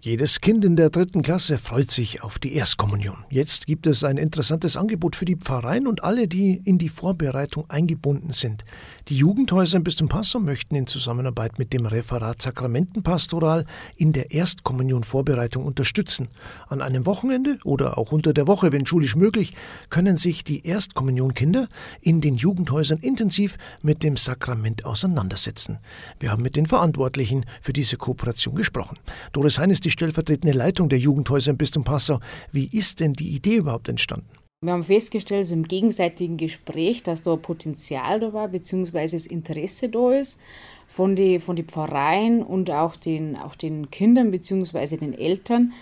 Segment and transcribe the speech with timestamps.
[0.00, 3.24] Jedes Kind in der dritten Klasse freut sich auf die Erstkommunion.
[3.30, 7.68] Jetzt gibt es ein interessantes Angebot für die Pfarreien und alle, die in die Vorbereitung
[7.68, 8.64] eingebunden sind.
[9.08, 13.64] Die Jugendhäuser im Bistum Passau möchten in Zusammenarbeit mit dem Referat Sakramentenpastoral
[13.96, 16.28] in der Erstkommunion Vorbereitung unterstützen.
[16.68, 19.54] An einem Wochenende oder auch unter der Woche, wenn schulisch möglich,
[19.90, 21.66] können sich die Erstkommunionkinder
[22.00, 25.80] in den Jugendhäusern intensiv mit dem Sakrament auseinandersetzen.
[26.20, 28.96] Wir haben mit den Verantwortlichen für diese Kooperation gesprochen.
[29.32, 32.20] Doris Hein ist die stellvertretende Leitung der Jugendhäuser im Bistum Passau.
[32.52, 34.28] Wie ist denn die Idee überhaupt entstanden?
[34.60, 39.88] Wir haben festgestellt, so im gegenseitigen Gespräch, dass da Potenzial da war, beziehungsweise das Interesse
[39.88, 40.38] da ist
[40.86, 45.72] von den von die Pfarreien und auch den, auch den Kindern, beziehungsweise den Eltern,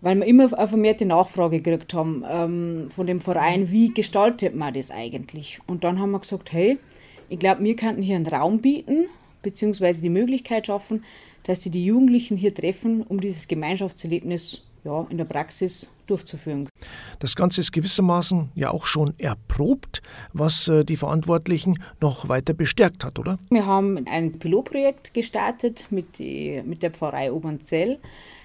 [0.00, 4.74] weil wir immer eine vermehrte Nachfrage gekriegt haben ähm, von dem Verein, wie gestaltet man
[4.74, 5.58] das eigentlich?
[5.66, 6.78] Und dann haben wir gesagt, hey,
[7.28, 9.06] ich glaube, wir könnten hier einen Raum bieten,
[9.42, 11.02] beziehungsweise die Möglichkeit schaffen,
[11.44, 16.68] dass sie die Jugendlichen hier treffen, um dieses Gemeinschaftserlebnis ja, in der Praxis durchzuführen.
[17.18, 20.02] Das Ganze ist gewissermaßen ja auch schon erprobt,
[20.32, 23.38] was äh, die Verantwortlichen noch weiter bestärkt hat, oder?
[23.50, 27.98] Wir haben ein Pilotprojekt gestartet mit, die, mit der Pfarrei Obernzell.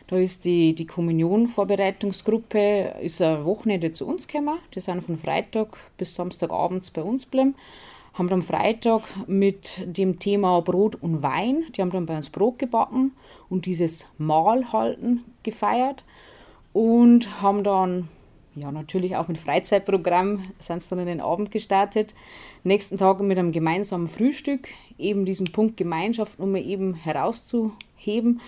[0.08, 4.58] Da ist die, die Kommunion-Vorbereitungsgruppe ist ein Wochenende zu uns gekommen.
[4.74, 7.56] Die sind von Freitag bis Samstagabends bei uns geblieben
[8.20, 12.30] haben dann am Freitag mit dem Thema Brot und Wein, die haben dann bei uns
[12.30, 13.14] Brot gebacken
[13.50, 16.04] und dieses Mahl halten gefeiert
[16.74, 18.10] und haben dann
[18.56, 22.14] ja natürlich auch mit Freizeitprogramm sind sie dann in den Abend gestartet.
[22.66, 24.68] Nächsten Tag mit einem gemeinsamen Frühstück,
[24.98, 28.42] eben diesen Punkt Gemeinschaft, um eben herauszuheben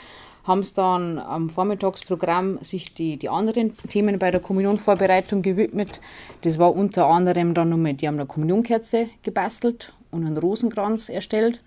[0.43, 6.01] haben es dann am Vormittagsprogramm sich die, die anderen Themen bei der Kommunionvorbereitung gewidmet.
[6.41, 11.61] Das war unter anderem dann nochmal, die haben eine Kommunionkerze gebastelt und einen Rosenkranz erstellt.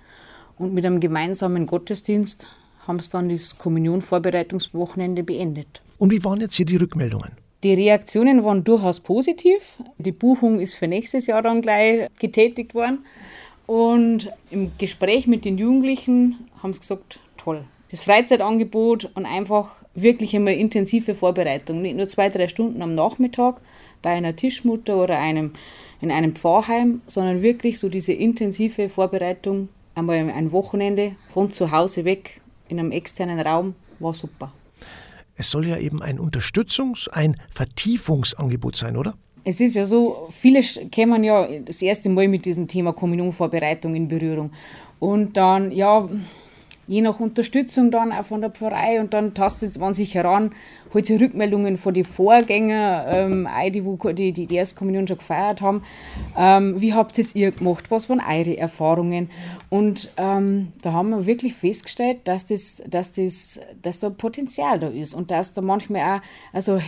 [0.58, 2.46] Und mit einem gemeinsamen Gottesdienst
[2.86, 5.82] haben sie dann das Kommunionvorbereitungswochenende beendet.
[5.98, 7.32] Und wie waren jetzt hier die Rückmeldungen?
[7.62, 9.78] Die Reaktionen waren durchaus positiv.
[9.98, 12.98] Die Buchung ist für nächstes Jahr dann gleich getätigt worden.
[13.66, 20.34] Und im Gespräch mit den Jugendlichen haben sie gesagt, toll, das Freizeitangebot und einfach wirklich
[20.34, 21.80] immer intensive Vorbereitung.
[21.80, 23.60] Nicht nur zwei, drei Stunden am Nachmittag
[24.02, 25.52] bei einer Tischmutter oder einem,
[26.00, 32.04] in einem Pfarrheim, sondern wirklich so diese intensive Vorbereitung einmal ein Wochenende von zu Hause
[32.04, 34.52] weg in einem externen Raum war super.
[35.36, 39.14] Es soll ja eben ein Unterstützungs-, ein Vertiefungsangebot sein, oder?
[39.44, 44.08] Es ist ja so, viele kämen ja das erste Mal mit diesem Thema Kommunionvorbereitung in
[44.08, 44.50] Berührung.
[44.98, 46.08] Und dann, ja,
[46.86, 50.54] je nach Unterstützung dann auch von der Pfarrei und dann tastet man sich heran,
[50.92, 53.82] holt sich Rückmeldungen von den Vorgängern ähm, ein, die,
[54.14, 55.82] die, die die Erstkommunion schon gefeiert haben.
[56.36, 57.90] Ähm, wie habt ihr es gemacht?
[57.90, 59.30] Was waren eure Erfahrungen?
[59.70, 64.88] Und ähm, da haben wir wirklich festgestellt, dass, das, dass, das, dass da Potenzial da
[64.88, 66.80] ist und dass da manchmal auch also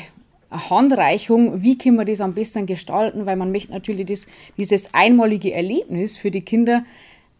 [0.49, 4.95] eine Handreichung, wie können wir das am besten gestalten, weil man möchte natürlich das, dieses
[4.95, 6.85] einmalige Erlebnis für die Kinder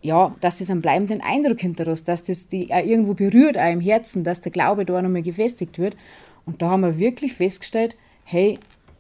[0.03, 3.81] ja, dass das einen bleibenden Eindruck hinterlässt, dass das die auch irgendwo berührt, auch im
[3.81, 5.97] Herzen, dass der Glaube da nochmal gefestigt wird.
[6.45, 8.59] Und da haben wir wirklich festgestellt, hey,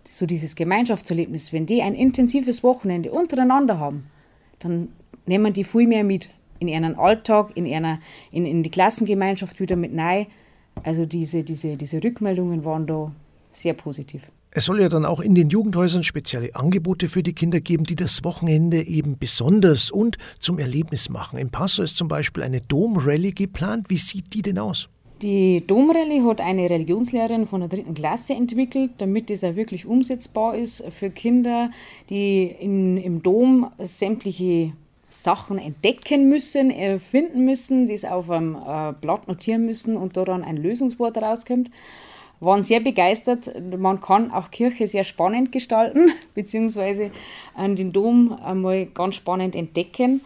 [0.09, 4.03] so dieses Gemeinschaftserlebnis, wenn die ein intensives Wochenende untereinander haben,
[4.59, 4.89] dann
[5.27, 9.77] nehmen die viel mehr mit in ihren Alltag, in, einer, in, in die Klassengemeinschaft wieder
[9.77, 10.27] mit rein.
[10.83, 13.13] Also diese, diese, diese Rückmeldungen waren da
[13.51, 14.23] sehr positiv.
[14.59, 17.95] Es soll ja dann auch in den Jugendhäusern spezielle Angebote für die Kinder geben, die
[17.95, 21.39] das Wochenende eben besonders und zum Erlebnis machen.
[21.39, 23.91] Im Passo ist zum Beispiel eine Domrallye geplant.
[23.91, 24.89] Wie sieht die denn aus?
[25.21, 30.57] Die Domrallye hat eine Religionslehrerin von der dritten Klasse entwickelt, damit es auch wirklich umsetzbar
[30.57, 31.71] ist für Kinder,
[32.09, 34.73] die in, im Dom sämtliche
[35.07, 40.25] Sachen entdecken müssen, finden müssen, die es auf einem äh, Blatt notieren müssen und da
[40.25, 41.71] dann ein Lösungswort rauskommt
[42.41, 43.51] waren sehr begeistert.
[43.77, 47.11] Man kann auch Kirche sehr spannend gestalten, beziehungsweise
[47.57, 50.21] den Dom einmal ganz spannend entdecken.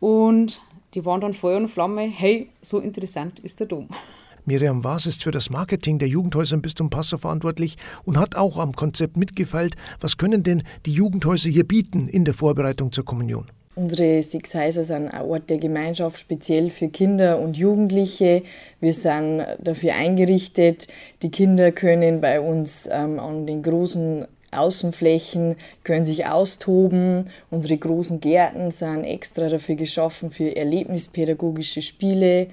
[0.00, 0.60] Und
[0.94, 3.88] die waren dann Feuer und Flamme, hey, so interessant ist der Dom.
[4.44, 8.58] Miriam Waas ist für das Marketing der Jugendhäuser im Bistum Passau verantwortlich und hat auch
[8.58, 9.76] am Konzept mitgefeilt.
[10.00, 13.46] Was können denn die Jugendhäuser hier bieten in der Vorbereitung zur Kommunion?
[13.74, 18.42] Unsere Six Heiser sind ein Ort der Gemeinschaft speziell für Kinder und Jugendliche.
[18.80, 20.88] Wir sind dafür eingerichtet.
[21.22, 27.30] Die Kinder können bei uns ähm, an den großen Außenflächen können sich austoben.
[27.50, 32.48] Unsere großen Gärten sind extra dafür geschaffen für erlebnispädagogische Spiele.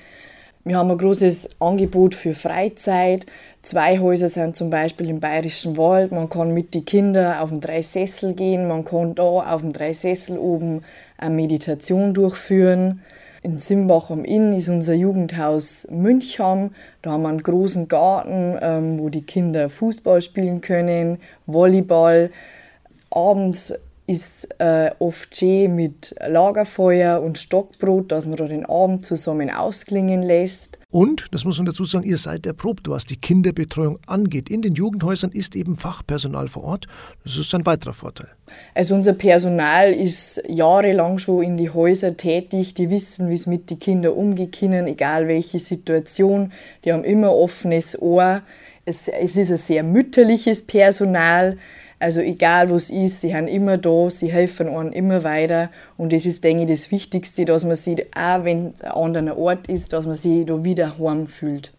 [0.65, 3.25] Wir haben ein großes Angebot für Freizeit.
[3.61, 6.11] Zwei Häuser sind zum Beispiel im Bayerischen Wald.
[6.11, 8.67] Man kann mit den Kindern auf den Dreisessel gehen.
[8.67, 10.81] Man kann da auf dem Dreisessel oben
[11.17, 13.01] eine Meditation durchführen.
[13.41, 16.71] In Simbach am Inn ist unser Jugendhaus Münchheim.
[17.01, 22.31] Da haben wir einen großen Garten, ähm, wo die Kinder Fußball spielen können, Volleyball.
[23.11, 23.73] Abends
[24.09, 30.23] ist äh, oft schön mit Lagerfeuer und Stockbrot, dass man da den Abend zusammen ausklingen
[30.23, 30.79] lässt.
[30.89, 34.50] Und, das muss man dazu sagen, ihr seid erprobt, was die Kinderbetreuung angeht.
[34.50, 36.88] In den Jugendhäusern ist eben Fachpersonal vor Ort.
[37.23, 38.29] Das ist ein weiterer Vorteil.
[38.73, 42.73] Also unser Personal ist jahrelang schon in die Häuser tätig.
[42.73, 46.51] Die wissen, wie es mit den Kindern umgehen können, egal welche Situation.
[46.83, 48.41] Die haben immer offenes Ohr.
[48.85, 51.59] Es, es ist ein sehr mütterliches Personal.
[52.00, 56.25] Also egal was ist, sie haben immer da, sie helfen einem immer weiter und das
[56.25, 59.92] ist, denke ich, das Wichtigste, dass man sich, auch wenn es ein anderer Ort ist,
[59.92, 61.74] dass man sich da wieder heim fühlt.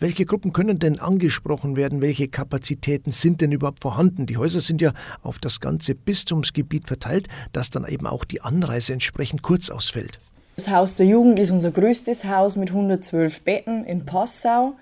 [0.00, 2.00] Welche Gruppen können denn angesprochen werden?
[2.00, 4.24] Welche Kapazitäten sind denn überhaupt vorhanden?
[4.24, 8.94] Die Häuser sind ja auf das ganze Bistumsgebiet verteilt, dass dann eben auch die Anreise
[8.94, 10.18] entsprechend kurz ausfällt.
[10.56, 14.74] Das Haus der Jugend ist unser größtes Haus mit 112 Betten in Passau.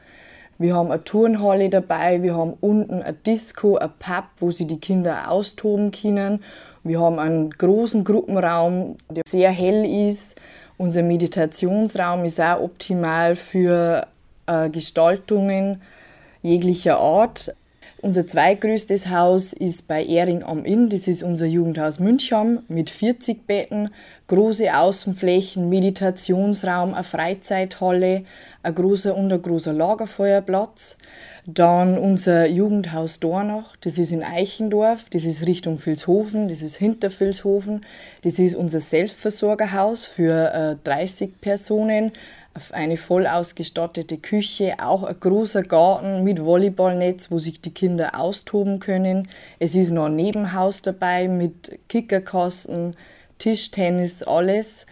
[0.58, 4.80] Wir haben eine Turnhalle dabei, wir haben unten ein Disco, ein Pub, wo sie die
[4.80, 6.42] Kinder austoben können.
[6.82, 10.34] Wir haben einen großen Gruppenraum, der sehr hell ist.
[10.76, 14.08] Unser Meditationsraum ist auch optimal für
[14.46, 15.80] äh, Gestaltungen
[16.42, 17.54] jeglicher Art.
[18.00, 20.88] Unser zweitgrößtes Haus ist bei Ehring am Inn.
[20.88, 23.90] Das ist unser Jugendhaus Münchheim mit 40 Betten,
[24.28, 28.22] große Außenflächen, Meditationsraum, eine Freizeithalle,
[28.62, 30.96] ein großer und ein großer Lagerfeuerplatz.
[31.44, 37.10] Dann unser Jugendhaus Dornach, das ist in Eichendorf, das ist Richtung Vilshofen, das ist hinter
[37.10, 37.84] Vilshofen.
[38.22, 42.12] Das ist unser Selbstversorgerhaus für 30 äh, Personen
[42.72, 48.80] eine voll ausgestattete Küche, auch ein großer Garten mit Volleyballnetz, wo sich die Kinder austoben
[48.80, 49.28] können.
[49.58, 52.96] Es ist noch ein Nebenhaus dabei mit Kickerkasten,
[53.38, 54.86] Tischtennis, alles.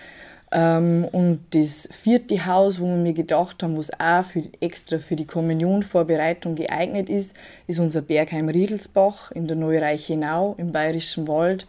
[0.52, 5.16] Ähm, und das vierte Haus, wo wir mir gedacht haben, was auch für, extra für
[5.16, 7.34] die Kommunionvorbereitung geeignet ist,
[7.66, 11.66] ist unser Bergheim Riedelsbach in der Neureichenau im Bayerischen Wald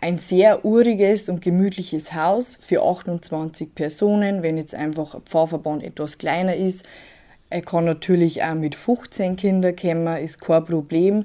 [0.00, 4.42] ein sehr uriges und gemütliches Haus für 28 Personen.
[4.42, 6.84] Wenn jetzt einfach ein Pfarrverband etwas kleiner ist,
[7.50, 11.24] er kann natürlich auch mit 15 Kindern kommen, ist kein Problem.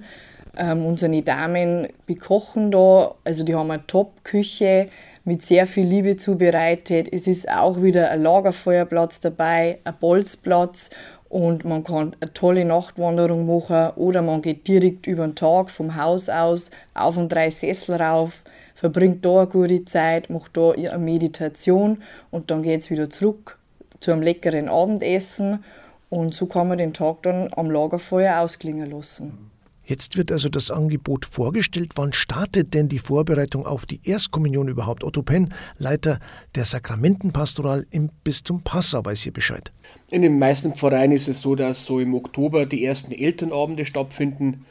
[0.58, 4.90] Ähm, unsere Damen bekochen da, also die haben eine Top-Küche
[5.24, 7.08] mit sehr viel Liebe zubereitet.
[7.12, 10.90] Es ist auch wieder ein Lagerfeuerplatz dabei, ein Bolzplatz
[11.30, 15.96] und man kann eine tolle Nachtwanderung machen oder man geht direkt über den Tag vom
[15.96, 18.44] Haus aus auf und drei Sessel rauf
[18.76, 23.58] verbringt da eine gute Zeit, macht da eine Meditation und dann geht es wieder zurück
[24.00, 25.64] zu einem leckeren Abendessen
[26.10, 29.52] und so kann man den Tag dann am Lagerfeuer ausklingen lassen.
[29.88, 31.92] Jetzt wird also das Angebot vorgestellt.
[31.96, 35.04] Wann startet denn die Vorbereitung auf die Erstkommunion überhaupt?
[35.04, 36.20] Otto Penn, Leiter
[36.56, 39.72] der Sakramentenpastoral im Bistum Passau, weiß hier Bescheid.
[40.10, 44.66] In den meisten Pfarreien ist es so, dass so im Oktober die ersten Elternabende stattfinden.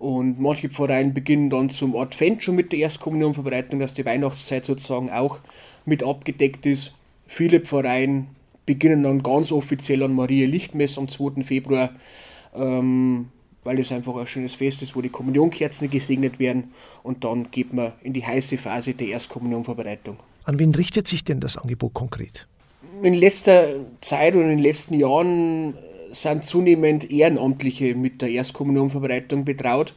[0.00, 5.10] Und manche Pfarreien beginnen dann zum Advent schon mit der Erstkommunionverbreitung, dass die Weihnachtszeit sozusagen
[5.10, 5.40] auch
[5.84, 6.94] mit abgedeckt ist.
[7.26, 8.28] Viele Pfarreien
[8.64, 11.44] beginnen dann ganz offiziell an Maria Lichtmess am 2.
[11.44, 11.90] Februar,
[12.56, 13.28] ähm,
[13.62, 16.72] weil es einfach ein schönes Fest ist, wo die Kommunionkerzen gesegnet werden.
[17.02, 20.16] Und dann geht man in die heiße Phase der Erstkommunionverbreitung.
[20.44, 22.46] An wen richtet sich denn das Angebot konkret?
[23.02, 25.74] In letzter Zeit und in den letzten Jahren
[26.12, 29.94] sind zunehmend Ehrenamtliche mit der Erstkommunionverbreitung betraut.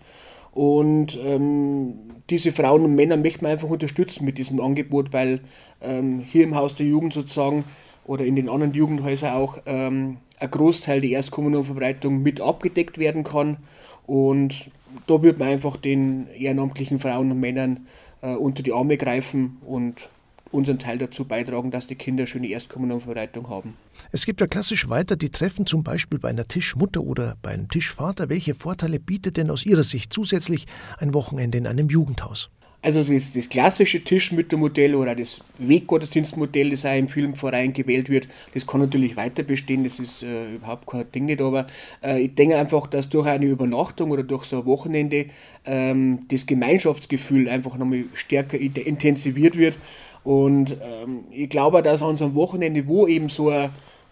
[0.51, 1.95] Und ähm,
[2.29, 5.41] diese Frauen und Männer möchten wir einfach unterstützen mit diesem Angebot, weil
[5.81, 7.65] ähm, hier im Haus der Jugend sozusagen
[8.05, 13.57] oder in den anderen Jugendhäusern auch ähm, ein Großteil der Erstkommunionverbreitung mit abgedeckt werden kann.
[14.05, 14.69] Und
[15.07, 17.87] da wird man einfach den ehrenamtlichen Frauen und Männern
[18.21, 20.09] äh, unter die Arme greifen und
[20.53, 23.75] unseren Teil dazu beitragen, dass die Kinder schöne Erstkommunionverbreitung haben.
[24.11, 27.69] Es gibt ja klassisch weiter die Treffen zum Beispiel bei einer Tischmutter oder bei einem
[27.69, 28.29] Tischvater.
[28.29, 30.65] Welche Vorteile bietet denn aus Ihrer Sicht zusätzlich
[30.99, 32.49] ein Wochenende in einem Jugendhaus?
[32.85, 38.67] Also das, das klassische Tischmüttermodell oder das Weggottesdienstmodell, das auch im Filmverein gewählt wird, das
[38.67, 41.67] kann natürlich weiter bestehen, das ist äh, überhaupt kein Ding nicht, aber
[42.03, 45.27] äh, ich denke einfach, dass durch eine Übernachtung oder durch so ein Wochenende
[45.63, 49.77] ähm, das Gemeinschaftsgefühl einfach nochmal stärker intensiviert wird
[50.23, 53.71] und ähm, ich glaube, dass an so einem Wochenende, wo eben so eine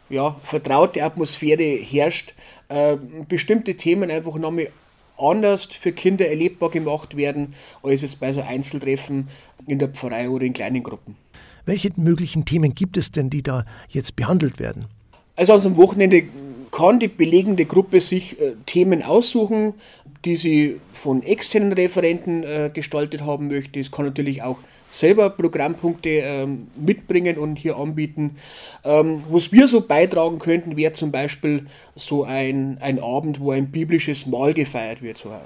[0.10, 2.34] ja, vertraute Atmosphäre herrscht,
[2.70, 4.70] äh, bestimmte Themen einfach nochmal
[5.18, 7.54] anders für Kinder erlebbar gemacht werden,
[7.84, 9.30] als jetzt bei so Einzeltreffen
[9.68, 11.16] in der Pfarrei oder in kleinen Gruppen.
[11.66, 14.86] Welche möglichen Themen gibt es denn, die da jetzt behandelt werden?
[15.36, 16.24] Also an so einem Wochenende
[16.72, 19.74] kann die belegende Gruppe sich äh, Themen aussuchen,
[20.26, 23.80] die sie von externen Referenten äh, gestaltet haben möchte.
[23.80, 24.58] Es kann natürlich auch
[24.92, 28.38] selber Programmpunkte ähm, mitbringen und hier anbieten.
[28.84, 33.72] Ähm, was wir so beitragen könnten, wäre zum Beispiel so ein, ein Abend, wo ein
[33.72, 35.42] biblisches Mahl gefeiert wird, so eine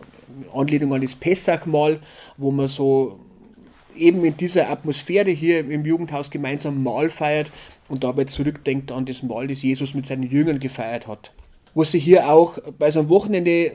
[0.54, 2.00] Anlehnung an das Pessachmahl,
[2.38, 3.20] wo man so
[3.96, 7.52] eben in dieser Atmosphäre hier im Jugendhaus gemeinsam Mahl feiert
[7.88, 11.32] und dabei zurückdenkt an das Mahl, das Jesus mit seinen Jüngern gefeiert hat.
[11.76, 13.74] Was sich hier auch bei so einem Wochenende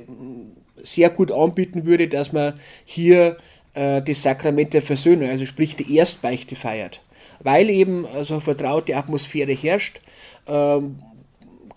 [0.82, 3.36] sehr gut anbieten würde, dass man hier
[3.74, 7.00] äh, das Sakrament der Versöhnung, also sprich die Erstbeichte feiert.
[7.42, 10.00] Weil eben also eine vertraute Atmosphäre herrscht,
[10.46, 11.02] ähm,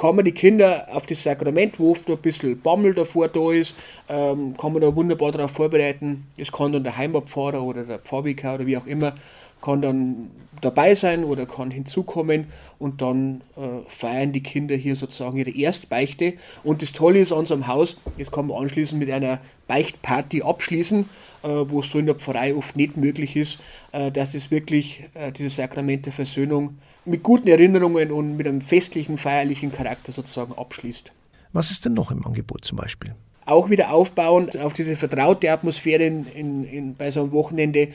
[0.02, 3.76] man die Kinder auf das Sakrament, wo oft ein bisschen Bammel davor da ist,
[4.10, 6.28] ähm, kann man da wunderbar darauf vorbereiten.
[6.38, 9.16] Das kann dann der Heimatpfarrer oder der Pfarrvikar oder wie auch immer,
[9.64, 10.30] kann dann
[10.62, 12.46] dabei sein oder kann hinzukommen
[12.80, 16.34] und dann äh, feiern die Kinder hier sozusagen ihre Erstbeichte.
[16.64, 21.10] Und das Tolle ist an unserem Haus, das kann man anschließend mit einer Beichtparty abschließen,
[21.44, 23.60] äh, wo es so in der Pfarrei oft nicht möglich ist,
[23.92, 28.62] äh, dass es wirklich äh, dieses Sakrament der Versöhnung mit guten Erinnerungen und mit einem
[28.62, 31.12] festlichen, feierlichen Charakter sozusagen abschließt.
[31.52, 33.14] Was ist denn noch im Angebot zum Beispiel?
[33.46, 37.90] Auch wieder aufbauend auf diese vertraute Atmosphäre in, in, in bei so einem Wochenende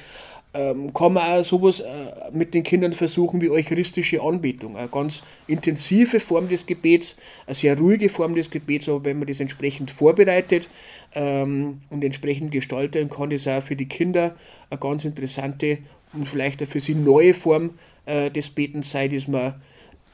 [0.54, 1.86] ähm, kann man auch sowas äh,
[2.32, 4.76] mit den Kindern versuchen wie eucharistische Anbetung.
[4.76, 9.28] Eine ganz intensive Form des Gebets, eine sehr ruhige Form des Gebets, aber wenn man
[9.28, 10.68] das entsprechend vorbereitet
[11.14, 14.34] ähm, und entsprechend gestaltet, kann das auch für die Kinder
[14.70, 15.78] eine ganz interessante
[16.12, 17.70] und vielleicht auch für sie neue Form
[18.06, 19.54] äh, des Betens sein, dass man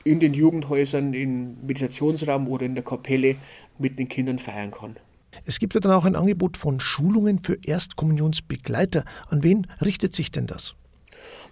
[0.02, 3.36] in den Jugendhäusern, im Meditationsraum oder in der Kapelle
[3.78, 4.96] mit den Kindern feiern kann.
[5.44, 9.04] Es gibt ja dann auch ein Angebot von Schulungen für Erstkommunionsbegleiter.
[9.28, 10.74] An wen richtet sich denn das?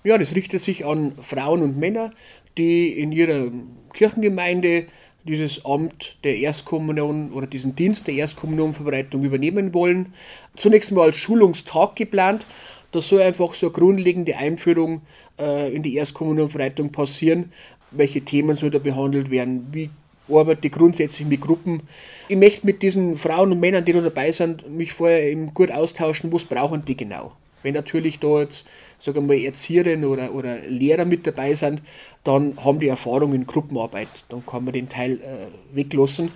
[0.04, 2.10] Ja, das richtet sich an Frauen und Männer,
[2.58, 3.50] die in ihrer
[3.92, 4.86] Kirchengemeinde
[5.24, 10.12] dieses Amt der Erstkommunion oder diesen Dienst der Erstkommunionverbreitung übernehmen wollen.
[10.56, 12.46] Zunächst mal als Schulungstag geplant.
[12.90, 15.02] Das soll einfach so eine grundlegende Einführung
[15.38, 17.52] äh, in die Erstkommunionverbreitung passieren.
[17.90, 19.68] Welche Themen soll da behandelt werden?
[19.70, 19.90] Wie
[20.34, 21.82] arbeite grundsätzlich mit Gruppen.
[22.28, 25.70] Ich möchte mit diesen Frauen und Männern, die da dabei sind, mich vorher eben gut
[25.70, 27.32] austauschen, was brauchen die genau.
[27.62, 28.66] Wenn natürlich da jetzt,
[28.98, 31.82] sagen wir mal, Erzieherinnen oder, oder Lehrer mit dabei sind,
[32.24, 34.08] dann haben die Erfahrung in Gruppenarbeit.
[34.28, 36.30] Dann kann man den Teil äh, weglassen.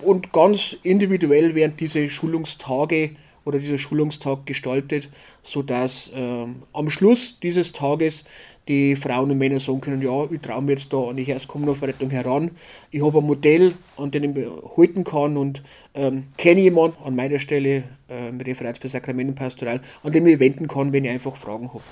[0.00, 3.10] Und ganz individuell werden diese Schulungstage
[3.44, 5.08] oder dieser Schulungstag gestaltet,
[5.42, 8.24] sodass äh, am Schluss dieses Tages
[8.68, 12.10] die Frauen und Männer sagen können, ja, ich traue mir jetzt da an die Erstkommunalverrettung
[12.10, 12.50] heran.
[12.90, 14.46] Ich habe ein Modell, an dem ich
[14.76, 15.62] halten kann und
[15.94, 20.26] ähm, kenne jemanden an meiner Stelle äh, im Referat für Sakrament und Pastoral, an dem
[20.26, 21.84] ich wenden kann, wenn ich einfach Fragen habe.